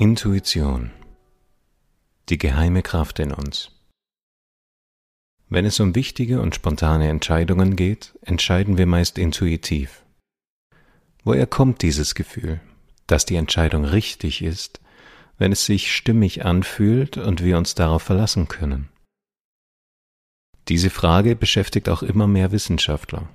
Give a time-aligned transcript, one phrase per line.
[0.00, 0.92] Intuition.
[2.28, 3.72] Die geheime Kraft in uns.
[5.48, 10.04] Wenn es um wichtige und spontane Entscheidungen geht, entscheiden wir meist intuitiv.
[11.24, 12.60] Woher kommt dieses Gefühl,
[13.08, 14.80] dass die Entscheidung richtig ist,
[15.36, 18.90] wenn es sich stimmig anfühlt und wir uns darauf verlassen können?
[20.68, 23.28] Diese Frage beschäftigt auch immer mehr Wissenschaftler.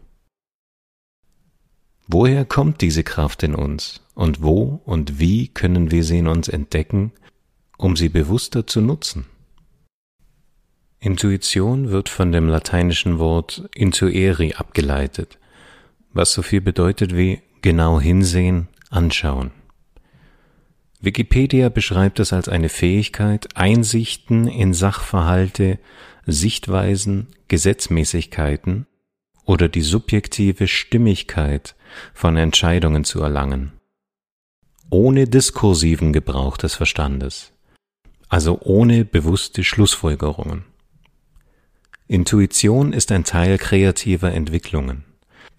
[2.07, 6.49] Woher kommt diese Kraft in uns und wo und wie können wir sie in uns
[6.49, 7.13] entdecken,
[7.77, 9.25] um sie bewusster zu nutzen?
[10.99, 15.39] Intuition wird von dem lateinischen Wort intueri abgeleitet,
[16.13, 19.51] was so viel bedeutet wie genau hinsehen, anschauen.
[21.01, 25.79] Wikipedia beschreibt es als eine Fähigkeit, Einsichten in Sachverhalte,
[26.25, 28.87] Sichtweisen, Gesetzmäßigkeiten
[29.45, 31.75] oder die subjektive Stimmigkeit
[32.13, 33.73] von Entscheidungen zu erlangen.
[34.89, 37.51] Ohne diskursiven Gebrauch des Verstandes,
[38.29, 40.65] also ohne bewusste Schlussfolgerungen.
[42.07, 45.05] Intuition ist ein Teil kreativer Entwicklungen.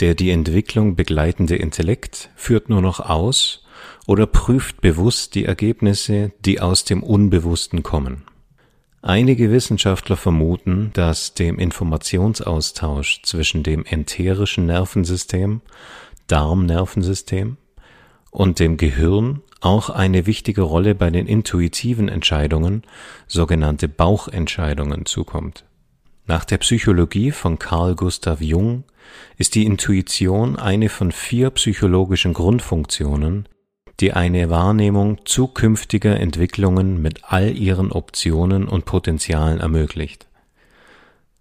[0.01, 3.65] Der die Entwicklung begleitende Intellekt führt nur noch aus
[4.07, 8.25] oder prüft bewusst die Ergebnisse, die aus dem Unbewussten kommen.
[9.07, 15.61] Einige Wissenschaftler vermuten, dass dem Informationsaustausch zwischen dem enterischen Nervensystem,
[16.27, 17.59] Darmnervensystem
[18.31, 22.83] und dem Gehirn auch eine wichtige Rolle bei den intuitiven Entscheidungen,
[23.27, 25.67] sogenannte Bauchentscheidungen, zukommt.
[26.25, 28.85] Nach der Psychologie von Carl Gustav Jung
[29.37, 33.51] ist die Intuition eine von vier psychologischen Grundfunktionen,
[34.01, 40.27] die eine Wahrnehmung zukünftiger Entwicklungen mit all ihren Optionen und Potenzialen ermöglicht.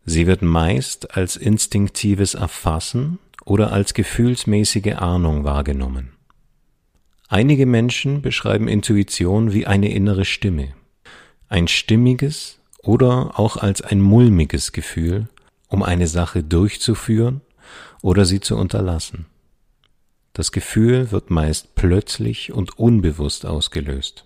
[0.05, 6.11] Sie wird meist als instinktives Erfassen oder als gefühlsmäßige Ahnung wahrgenommen.
[7.29, 10.73] Einige Menschen beschreiben Intuition wie eine innere Stimme,
[11.49, 15.29] ein stimmiges oder auch als ein mulmiges Gefühl,
[15.67, 17.41] um eine Sache durchzuführen
[18.01, 19.25] oder sie zu unterlassen.
[20.33, 24.25] Das Gefühl wird meist plötzlich und unbewusst ausgelöst.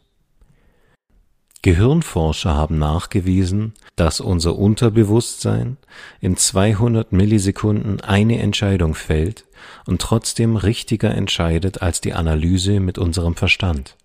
[1.63, 5.77] Gehirnforscher haben nachgewiesen, dass unser Unterbewusstsein
[6.21, 9.45] in 200 Millisekunden eine Entscheidung fällt
[9.85, 13.97] und trotzdem richtiger entscheidet als die Analyse mit unserem Verstand.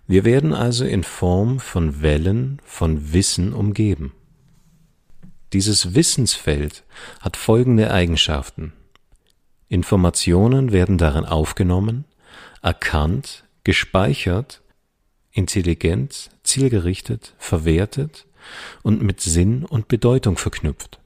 [0.07, 4.13] Wir werden also in Form von Wellen von Wissen umgeben.
[5.53, 6.85] Dieses Wissensfeld
[7.21, 8.73] hat folgende Eigenschaften.
[9.69, 12.05] Informationen werden darin aufgenommen,
[12.61, 14.63] erkannt, gespeichert,
[15.31, 18.27] intelligent, zielgerichtet, verwertet
[18.83, 21.01] und mit Sinn und Bedeutung verknüpft.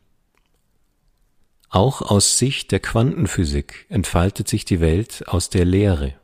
[1.70, 6.14] Auch aus Sicht der Quantenphysik entfaltet sich die Welt aus der Leere,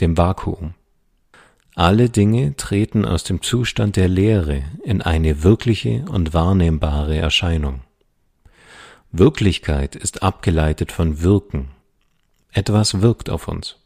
[0.00, 0.74] dem Vakuum.
[1.78, 7.82] Alle Dinge treten aus dem Zustand der Leere in eine wirkliche und wahrnehmbare Erscheinung.
[9.12, 11.68] Wirklichkeit ist abgeleitet von Wirken.
[12.50, 13.76] Etwas wirkt auf uns.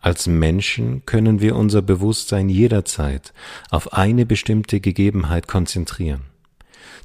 [0.00, 3.34] Als Menschen können wir unser Bewusstsein jederzeit
[3.68, 6.22] auf eine bestimmte Gegebenheit konzentrieren.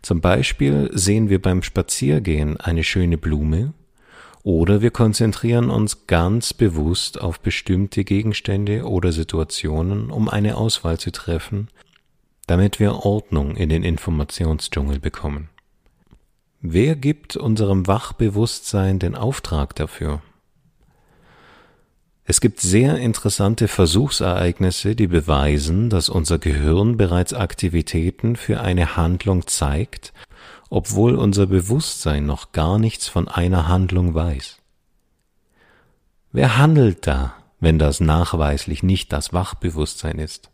[0.02, 3.74] Zum Beispiel sehen wir beim Spaziergehen eine schöne Blume
[4.44, 11.12] Oder wir konzentrieren uns ganz bewusst auf bestimmte Gegenstände oder Situationen, um eine Auswahl zu
[11.12, 11.68] treffen,
[12.48, 15.50] damit wir Ordnung in den Informationsdschungel bekommen.
[16.62, 20.22] Wer gibt unserem Wachbewusstsein den Auftrag dafür?
[22.30, 29.48] Es gibt sehr interessante Versuchsereignisse, die beweisen, dass unser Gehirn bereits Aktivitäten für eine Handlung
[29.48, 30.12] zeigt,
[30.70, 34.58] obwohl unser Bewusstsein noch gar nichts von einer Handlung weiß.
[36.32, 40.50] Wer handelt da, wenn das nachweislich nicht das Wachbewusstsein ist?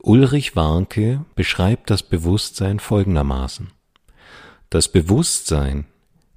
[0.00, 3.72] Ulrich Warnke beschreibt das Bewusstsein folgendermaßen.
[4.70, 5.86] Das Bewusstsein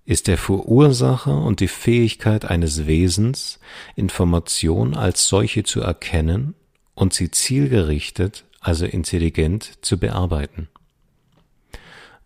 [0.05, 3.59] ist der Verursacher und die Fähigkeit eines Wesens,
[3.95, 6.55] Information als solche zu erkennen
[6.95, 10.69] und sie zielgerichtet, also intelligent, zu bearbeiten.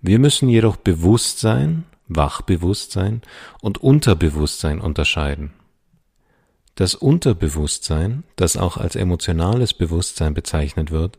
[0.07, 3.24] Wir müssen jedoch Bewusstsein, Wachbewusstsein
[3.60, 5.54] und Unterbewusstsein unterscheiden.
[6.75, 11.18] Das Unterbewusstsein, das auch als emotionales Bewusstsein bezeichnet wird,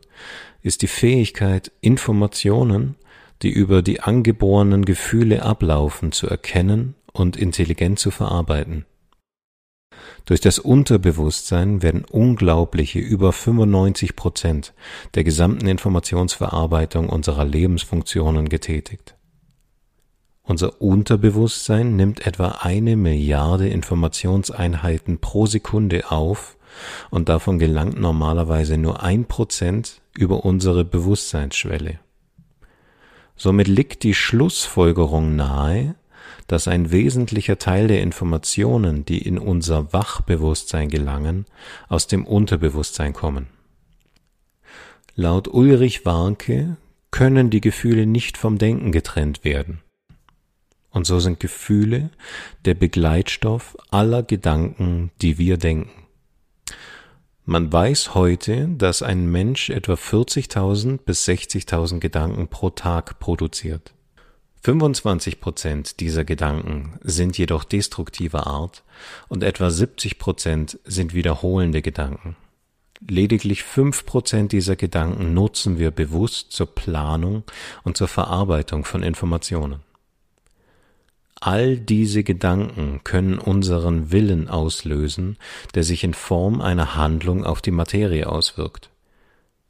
[0.61, 2.95] ist die Fähigkeit, Informationen,
[3.41, 8.85] die über die angeborenen Gefühle ablaufen, zu erkennen und intelligent zu verarbeiten.
[10.25, 14.73] Durch das Unterbewusstsein werden unglaubliche über 95 Prozent
[15.15, 19.15] der gesamten Informationsverarbeitung unserer Lebensfunktionen getätigt.
[20.43, 26.57] Unser Unterbewusstsein nimmt etwa eine Milliarde Informationseinheiten pro Sekunde auf
[27.09, 31.99] und davon gelangt normalerweise nur ein Prozent über unsere Bewusstseinsschwelle.
[33.35, 35.95] Somit liegt die Schlussfolgerung nahe,
[36.47, 41.45] dass ein wesentlicher Teil der Informationen, die in unser Wachbewusstsein gelangen,
[41.89, 43.47] aus dem Unterbewusstsein kommen.
[45.15, 46.77] Laut Ulrich Warnke
[47.11, 49.81] können die Gefühle nicht vom Denken getrennt werden.
[50.91, 52.09] Und so sind Gefühle
[52.65, 56.07] der Begleitstoff aller Gedanken, die wir denken.
[57.45, 63.93] Man weiß heute, dass ein Mensch etwa 40.000 bis 60.000 Gedanken pro Tag produziert.
[64.63, 68.83] 25 Prozent dieser Gedanken sind jedoch destruktiver Art
[69.27, 72.35] und etwa 70 Prozent sind wiederholende Gedanken.
[73.07, 77.43] Lediglich fünf Prozent dieser Gedanken nutzen wir bewusst zur Planung
[77.83, 79.81] und zur Verarbeitung von Informationen.
[81.39, 85.37] All diese Gedanken können unseren Willen auslösen,
[85.75, 88.89] der sich in Form einer Handlung auf die Materie auswirkt.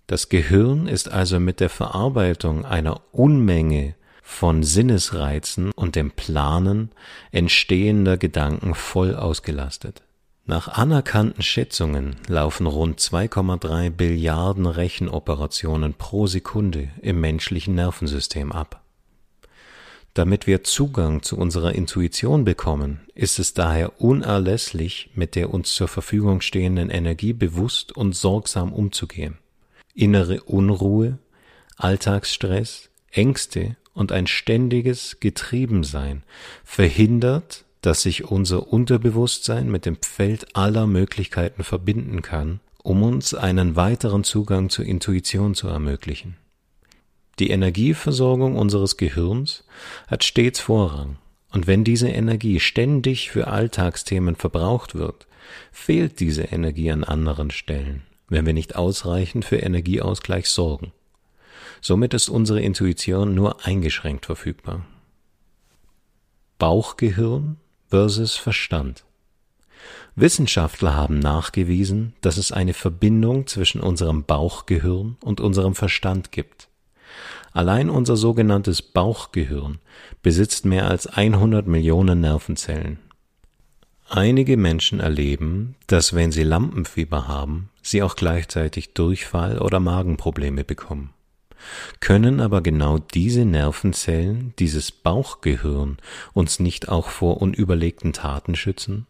[0.07, 3.95] Das Gehirn ist also mit der Verarbeitung einer Unmenge
[4.27, 6.91] von Sinnesreizen und dem Planen
[7.31, 10.03] entstehender Gedanken voll ausgelastet.
[10.45, 18.83] Nach anerkannten Schätzungen laufen rund 2,3 Billiarden Rechenoperationen pro Sekunde im menschlichen Nervensystem ab.
[20.13, 25.87] Damit wir Zugang zu unserer Intuition bekommen, ist es daher unerlässlich, mit der uns zur
[25.87, 29.37] Verfügung stehenden Energie bewusst und sorgsam umzugehen.
[29.95, 31.17] Innere Unruhe,
[31.77, 36.23] Alltagsstress, Ängste und ein ständiges Getriebensein
[36.63, 43.75] verhindert, dass sich unser Unterbewusstsein mit dem Feld aller Möglichkeiten verbinden kann, um uns einen
[43.75, 46.37] weiteren Zugang zur Intuition zu ermöglichen.
[47.39, 49.63] Die Energieversorgung unseres Gehirns
[50.07, 51.17] hat stets Vorrang,
[51.51, 55.25] und wenn diese Energie ständig für Alltagsthemen verbraucht wird,
[55.71, 60.91] fehlt diese Energie an anderen Stellen, wenn wir nicht ausreichend für Energieausgleich sorgen.
[61.81, 64.85] Somit ist unsere Intuition nur eingeschränkt verfügbar.
[66.57, 67.57] Bauchgehirn
[67.89, 69.03] versus Verstand.
[70.15, 76.69] Wissenschaftler haben nachgewiesen, dass es eine Verbindung zwischen unserem Bauchgehirn und unserem Verstand gibt.
[77.53, 79.77] Allein unser sogenanntes Bauchgehirn
[80.23, 82.97] besitzt mehr als 100 Millionen Nervenzellen.
[84.09, 91.13] Einige Menschen erleben, dass wenn sie Lampenfieber haben, sie auch gleichzeitig Durchfall oder Magenprobleme bekommen
[91.99, 95.97] können aber genau diese Nervenzellen, dieses Bauchgehirn
[96.33, 99.07] uns nicht auch vor unüberlegten Taten schützen?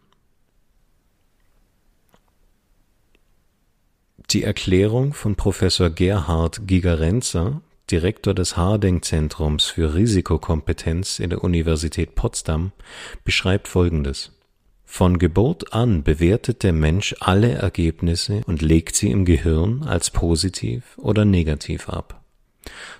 [4.30, 12.72] Die Erklärung von Professor Gerhard Gigerenzer, Direktor des Harding-Zentrums für Risikokompetenz in der Universität Potsdam,
[13.24, 14.32] beschreibt Folgendes.
[14.84, 20.98] Von Geburt an bewertet der Mensch alle Ergebnisse und legt sie im Gehirn als positiv
[20.98, 22.17] oder negativ ab.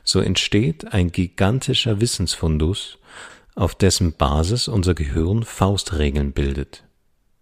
[0.04, 2.98] So entsteht ein gigantischer Wissensfundus,
[3.54, 6.84] auf dessen Basis unser Gehirn Faustregeln bildet,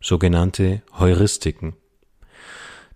[0.01, 1.75] sogenannte Heuristiken.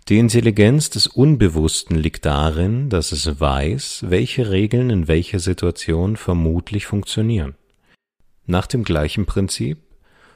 [0.09, 6.87] Die Intelligenz des Unbewussten liegt darin, dass es weiß, welche Regeln in welcher Situation vermutlich
[6.87, 7.55] funktionieren.
[8.47, 9.79] Nach dem gleichen Prinzip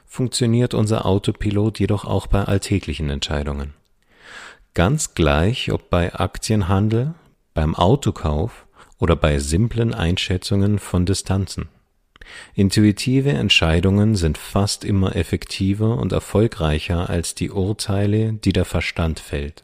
[0.05, 3.73] funktioniert unser Autopilot jedoch auch bei alltäglichen Entscheidungen.
[4.73, 7.15] Ganz gleich, ob bei Aktienhandel,
[7.53, 8.65] beim Autokauf
[8.99, 11.69] oder bei simplen Einschätzungen von Distanzen.
[12.53, 19.63] Intuitive Entscheidungen sind fast immer effektiver und erfolgreicher als die Urteile, die der Verstand fällt.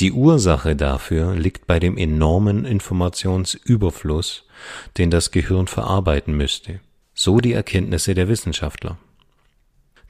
[0.00, 4.44] Die Ursache dafür liegt bei dem enormen Informationsüberfluss,
[4.96, 6.80] den das Gehirn verarbeiten müsste,
[7.14, 8.96] so die Erkenntnisse der Wissenschaftler.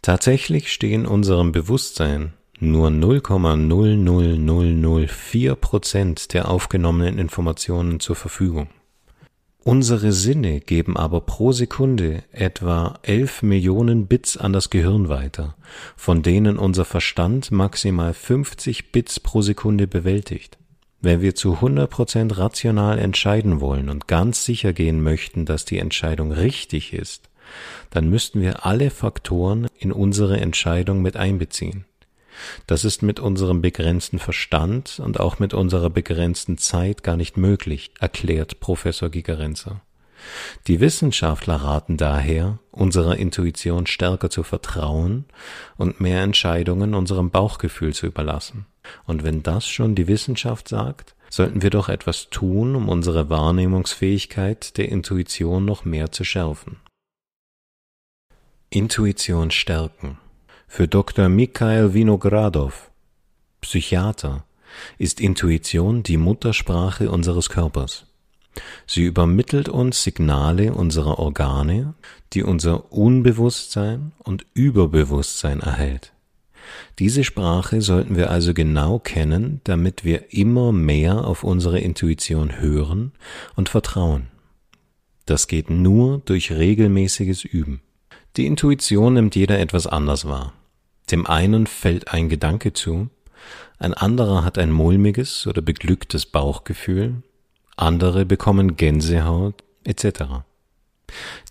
[0.02, 8.68] Tatsächlich stehen unserem Bewusstsein nur 0,00004 Prozent der aufgenommenen Informationen zur Verfügung.
[9.64, 15.56] Unsere Sinne geben aber pro Sekunde etwa 11 Millionen Bits an das Gehirn weiter,
[15.94, 20.56] von denen unser Verstand maximal 50 Bits pro Sekunde bewältigt.
[21.00, 26.32] Wenn wir zu 100% rational entscheiden wollen und ganz sicher gehen möchten, dass die Entscheidung
[26.32, 27.28] richtig ist,
[27.90, 31.84] dann müssten wir alle Faktoren in unsere Entscheidung mit einbeziehen.
[32.66, 37.90] Das ist mit unserem begrenzten Verstand und auch mit unserer begrenzten Zeit gar nicht möglich,
[38.00, 39.82] erklärt Professor Gigerenzer.
[40.66, 45.24] Die Wissenschaftler raten daher, unserer Intuition stärker zu vertrauen
[45.76, 48.66] und mehr Entscheidungen unserem Bauchgefühl zu überlassen.
[49.06, 54.76] Und wenn das schon die Wissenschaft sagt, sollten wir doch etwas tun, um unsere Wahrnehmungsfähigkeit
[54.76, 56.78] der Intuition noch mehr zu schärfen.
[58.70, 60.18] Intuition stärken
[60.68, 61.28] für Dr.
[61.28, 62.90] Mikhail Vinogradov,
[63.60, 64.44] Psychiater,
[64.98, 68.06] ist Intuition die Muttersprache unseres Körpers.
[68.86, 71.94] Sie übermittelt uns Signale unserer Organe,
[72.32, 76.12] die unser Unbewusstsein und Überbewusstsein erhält.
[76.98, 83.12] Diese Sprache sollten wir also genau kennen, damit wir immer mehr auf unsere Intuition hören
[83.56, 84.28] und vertrauen.
[85.24, 87.80] Das geht nur durch regelmäßiges Üben.
[88.36, 90.52] Die Intuition nimmt jeder etwas anders wahr.
[91.10, 93.08] Dem einen fällt ein Gedanke zu,
[93.78, 97.22] ein anderer hat ein mulmiges oder beglücktes Bauchgefühl,
[97.76, 100.42] andere bekommen Gänsehaut etc.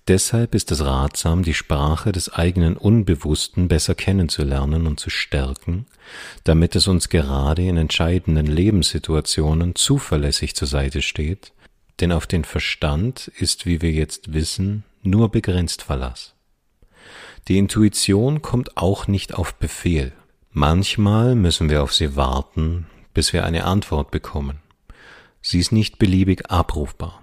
[0.07, 5.85] Deshalb ist es ratsam, die Sprache des eigenen Unbewussten besser kennenzulernen und zu stärken,
[6.43, 11.51] damit es uns gerade in entscheidenden Lebenssituationen zuverlässig zur Seite steht,
[11.99, 16.37] denn auf den Verstand ist, wie wir jetzt wissen, nur begrenzt Verlass.
[17.47, 20.11] Die Intuition kommt auch nicht auf Befehl.
[20.51, 24.59] Manchmal müssen wir auf sie warten, bis wir eine Antwort bekommen.
[25.41, 27.21] Sie ist nicht beliebig abrufbar.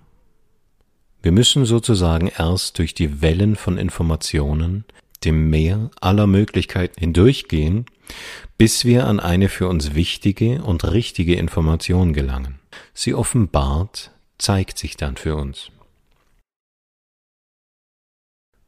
[1.20, 4.84] Wir müssen sozusagen erst durch die Wellen von Informationen,
[5.24, 7.84] dem Meer aller Möglichkeiten hindurchgehen,
[8.56, 12.60] bis wir an eine für uns wichtige und richtige Information gelangen.
[12.94, 15.70] Sie offenbart, zeigt sich dann für uns.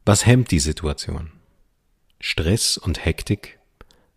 [0.05, 1.31] Was hemmt die Situation?
[2.19, 3.59] Stress und Hektik,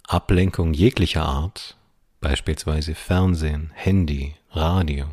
[0.04, 1.76] Ablenkung jeglicher Art,
[2.20, 5.06] beispielsweise Fernsehen, Handy, Radio,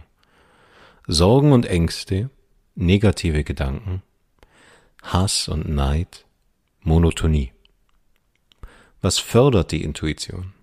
[1.05, 2.29] Sorgen und Ängste,
[2.75, 4.01] negative Gedanken,
[5.03, 6.25] Hass und Neid,
[6.81, 7.51] Monotonie.
[9.01, 10.53] Was fördert die Intuition?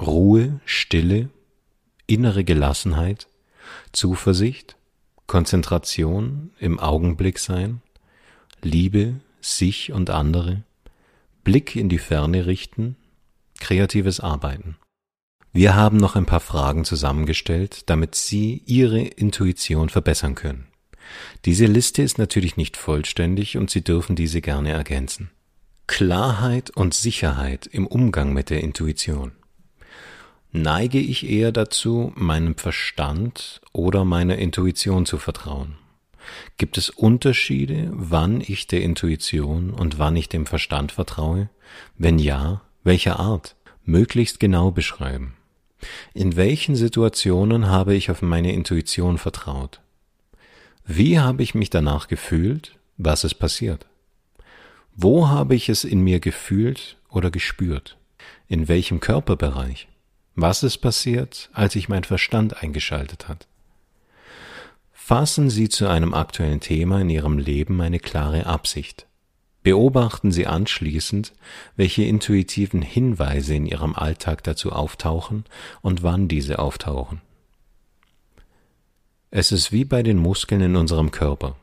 [0.00, 1.30] Ruhe, Stille,
[2.06, 3.28] innere Gelassenheit,
[3.92, 4.76] Zuversicht,
[5.26, 7.82] Konzentration, im Augenblick sein,
[8.62, 10.62] Liebe, sich und andere,
[11.46, 12.96] Blick in die Ferne richten,
[13.60, 14.76] kreatives Arbeiten.
[15.52, 20.66] Wir haben noch ein paar Fragen zusammengestellt, damit Sie Ihre Intuition verbessern können.
[21.44, 25.30] Diese Liste ist natürlich nicht vollständig und Sie dürfen diese gerne ergänzen.
[25.86, 29.30] Klarheit und Sicherheit im Umgang mit der Intuition.
[30.50, 35.78] Neige ich eher dazu, meinem Verstand oder meiner Intuition zu vertrauen?
[36.56, 41.48] Gibt es Unterschiede, wann ich der Intuition und wann ich dem Verstand vertraue?
[41.98, 43.56] Wenn ja, welcher Art?
[43.84, 45.34] Möglichst genau beschreiben.
[46.14, 49.80] In welchen Situationen habe ich auf meine Intuition vertraut?
[50.84, 52.76] Wie habe ich mich danach gefühlt?
[52.96, 53.86] Was ist passiert?
[54.94, 57.98] Wo habe ich es in mir gefühlt oder gespürt?
[58.48, 59.88] In welchem Körperbereich?
[60.34, 63.46] Was ist passiert, als ich mein Verstand eingeschaltet hat?
[65.08, 69.06] Fassen Sie zu einem aktuellen Thema in Ihrem Leben eine klare Absicht.
[69.62, 71.32] Beobachten Sie anschließend,
[71.76, 75.44] welche intuitiven Hinweise in Ihrem Alltag dazu auftauchen
[75.80, 77.20] und wann diese auftauchen.
[79.30, 81.54] Es ist wie bei den Muskeln in unserem Körper.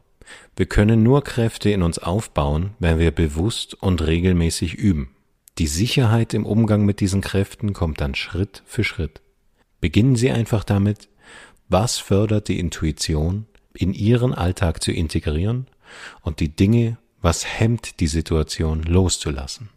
[0.55, 5.13] Wir können nur Kräfte in uns aufbauen, wenn wir bewusst und regelmäßig üben.
[5.57, 9.19] Die Sicherheit im Umgang mit diesen Kräften kommt dann Schritt für Schritt.
[9.81, 11.09] Beginnen Sie einfach damit,
[11.69, 15.67] was fördert die Intuition, in Ihren Alltag zu integrieren
[16.21, 19.69] und die Dinge Was hemmt die Situation loszulassen?